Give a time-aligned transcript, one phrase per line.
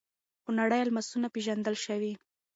[0.43, 2.13] خونړي الماسونه پېژندل شوي.